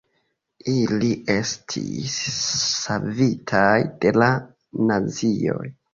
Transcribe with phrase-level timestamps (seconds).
[0.71, 2.17] Ili estis
[2.77, 3.71] savitaj
[4.07, 4.31] de la
[4.93, 5.63] nazioj.